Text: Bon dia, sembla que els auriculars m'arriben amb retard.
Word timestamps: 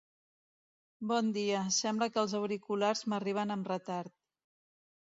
Bon 1.11 1.29
dia, 1.35 1.59
sembla 1.77 2.09
que 2.15 2.21
els 2.23 2.35
auriculars 2.41 3.07
m'arriben 3.15 3.59
amb 3.61 3.75
retard. 3.77 4.21